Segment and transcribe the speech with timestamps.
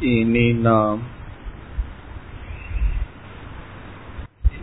[0.00, 1.02] இனி நாம்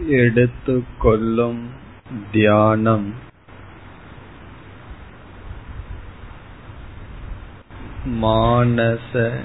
[0.08, 1.70] எடுத்துக்கொள்ளும்
[2.32, 3.14] தியானம்.
[8.22, 9.44] மானச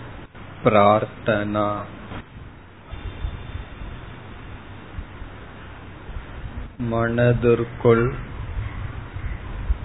[0.65, 1.81] பிரார்த்தனா.
[6.79, 8.15] மனதிற்குள்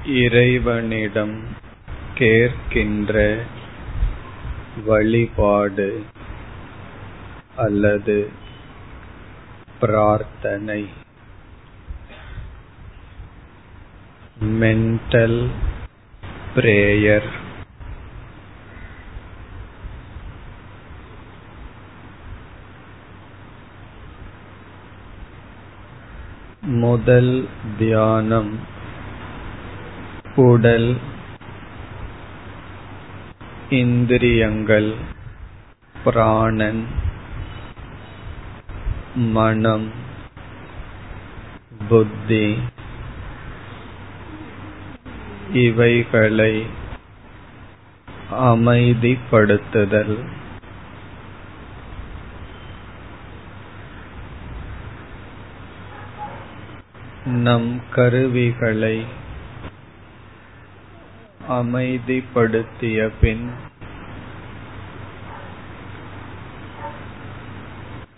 [0.06, 1.42] இறைவனிடம்
[2.16, 3.42] கேட்கின்ற
[4.84, 6.04] வழிபாடு
[7.56, 8.32] அல்லது
[9.80, 10.90] பிரார்த்தனை.
[14.42, 15.50] மென்டல்
[16.56, 17.30] பிரேயர்
[26.62, 28.60] முதல் தியானம்.
[30.36, 31.14] உடல்
[33.76, 34.90] இந்திரியங்கள்
[36.04, 36.82] பிராணன்
[39.16, 39.88] மனம்
[41.88, 42.46] புத்தி
[45.54, 46.54] இவைகளை
[48.32, 50.16] அமைதிப்படுத்துதல்.
[57.44, 58.96] நம் கருவிகளை
[61.50, 63.52] அமைதிப்படுத்திய பின்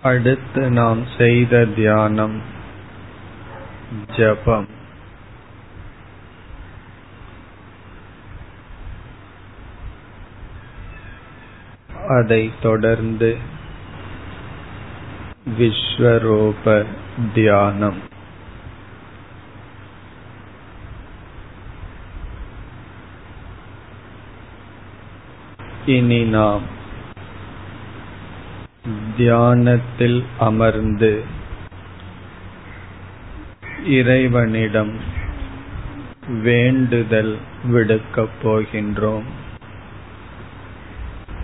[0.03, 2.41] அடுத்து நாம் செய்த தியானம்
[4.17, 4.67] ஜபம்.
[12.09, 13.37] அதைத் தொடர்ந்து
[15.57, 16.85] விஸ்வரூப
[17.33, 18.15] தியானம்.
[25.87, 26.61] இனி நாம்
[29.17, 31.23] தியானத்தில் அமர்ந்து
[33.85, 34.91] இறைவனிடம்
[36.27, 39.27] வேண்டுதல் விடுக்கப் போகின்றோம்.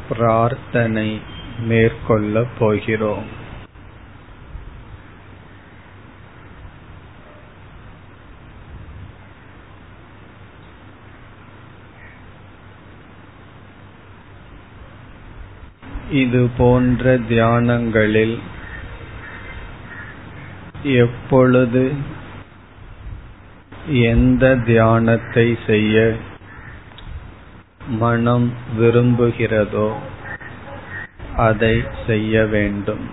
[0.09, 1.21] பிரார்த்தனை
[1.59, 3.41] மேற்கொள்ளப் போகிறோம்.
[16.21, 18.35] இது போன்ற தியானங்களில்
[20.83, 21.83] எப்பொழுது
[24.09, 25.97] எந்த தியானத்தை செய்ய
[28.01, 28.47] மனம்
[28.79, 29.89] விரும்புகிறதோ
[31.37, 31.75] அதை
[32.07, 33.05] செய்ய வேண்டும்.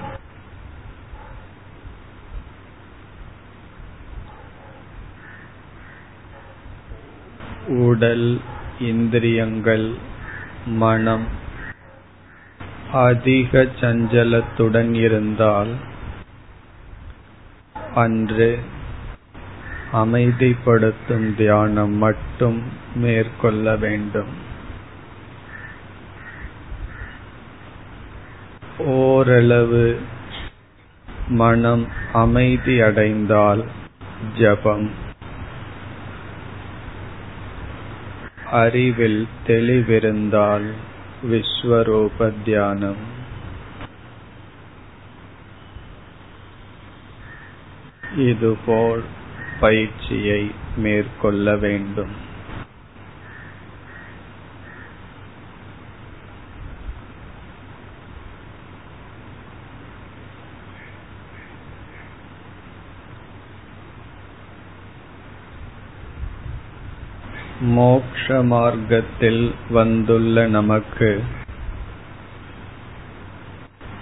[7.89, 8.41] உடல்
[8.79, 9.87] இந்திரியங்கள்
[10.67, 11.27] மனம்
[12.93, 15.75] அதிக சஞ்சலத்துடன் இருந்தால்
[17.95, 18.59] அன்று
[19.93, 22.63] அமைதிப்படுத்தும் தியானம் மட்டும்
[22.95, 24.49] மேற்கொள்ள வேண்டும்.
[28.79, 30.01] ஓரளவு
[31.29, 33.65] மனம் அமைதி அடைந்தால்
[34.39, 34.91] ஜபம்.
[38.51, 40.71] அறிவில் தெளிவிருந்தால்
[41.23, 43.03] விஸ்வரூபதியானம்
[48.27, 49.03] இதுபோல்
[49.61, 50.43] பயிற்சியை
[50.77, 52.15] மேற்கொள்ள வேண்டும்
[67.61, 71.25] மோக்ஷ மார்க்கத்தில் வந்துள்ள நமக்கு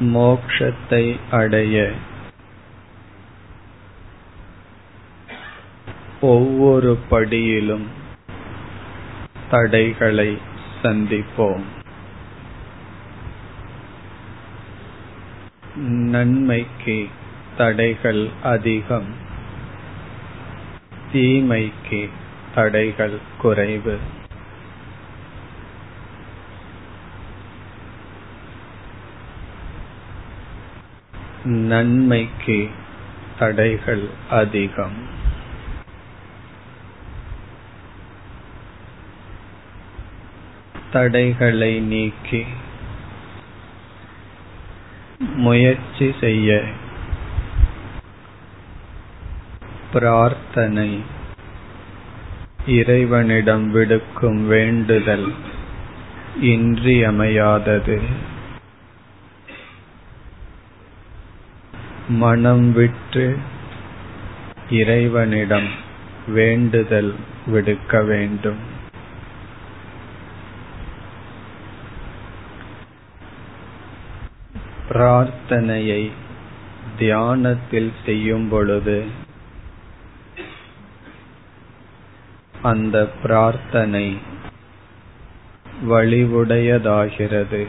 [0.00, 1.92] மோக்ஷத்தை அடைய
[6.20, 7.86] ஒவ்வொரு படியிலும்
[9.50, 10.38] தடைகளை
[10.82, 11.62] சந்திப்போம்.
[15.84, 17.09] நன்மைக்கு
[17.56, 19.15] தடைகள் அதிகம்
[21.12, 22.09] தீமைக்கு
[22.59, 23.99] தடைகள் குறைவு.
[31.45, 32.71] நன்மைக்கு
[33.39, 35.07] தடைகள் அதிகம்.
[40.93, 42.47] தடைகளை நீக்கி
[45.19, 46.63] முயற்சி செய்ய
[49.93, 51.16] பிரார்த்தனை
[52.68, 55.34] இறைவனிடம் விடுக்கும் வேண்டுதல்
[56.41, 58.00] இன்றியமையாதது.
[62.09, 63.36] மனம் விட்டு
[64.70, 65.68] இறைவனிடம்
[66.28, 67.15] வேண்டுதல்
[67.47, 68.60] விடுக்க வேண்டும்.
[74.88, 76.10] பிரார்த்தனையை
[76.98, 79.26] தியானத்தில் செய்யும் பொழுது
[82.63, 84.19] அந்த பிரார்த்தனை
[85.84, 87.66] வழிவுடையதாகிறது.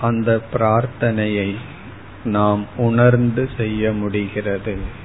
[0.00, 1.56] அந்த பிரார்த்தனையை
[2.24, 5.02] நாம் உணர்ந்து செய்ய முடிகிறது.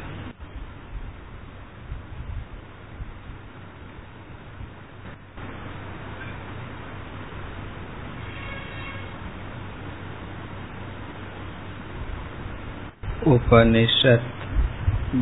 [13.34, 14.30] உபனிஷத்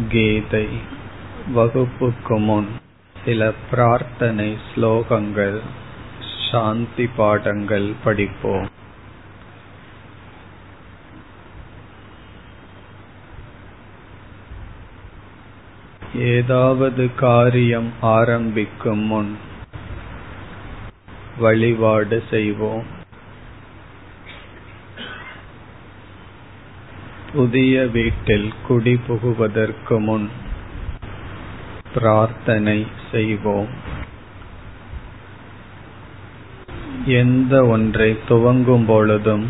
[0.10, 0.68] கீதை
[1.54, 2.68] வகுப்புக்கு முன்
[3.26, 5.58] சில பிரார்த்தனை ஸ்லோகங்கள்
[6.52, 8.68] சாந்தி பாடங்கள் படிப்போம்.
[16.16, 19.38] ஏதாவது காரியம் ஆரம்பிக்கும் முன்
[21.38, 22.97] வழிபாடு செய்வோம்.
[27.38, 30.30] புதிய வீட்டில் குடிபுகுவதற்கு முன்
[31.94, 33.68] பிரார்த்தனை செய்வோம்.
[37.06, 39.46] எந்த ஒன்றை துவங்கும் பொழுதும்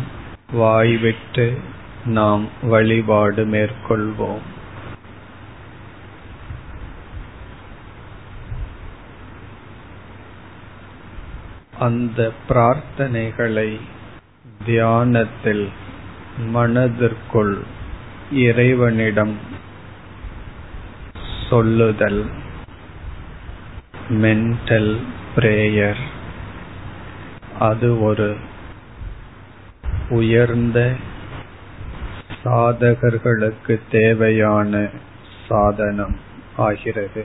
[0.52, 1.58] வாய்விட்டு
[2.04, 4.44] நாம் வழிபாடு மேற்கொள்வோம்.
[11.78, 13.80] அந்த பிரார்த்தனைகளை
[14.64, 15.68] தியானத்தில்
[16.38, 17.76] மனதிற்குள்
[18.30, 19.38] இறைவனிடம்
[21.48, 22.30] சொல்லுதல்
[24.08, 24.96] மென்டல்
[25.36, 25.98] பிரேயர்
[27.58, 28.36] அது ஒரு
[30.10, 30.92] உயர்ந்த
[32.44, 34.88] சாதகர்களுக்கு தேவையான
[35.48, 36.16] சாதனம்
[36.56, 37.24] ஆகிறது.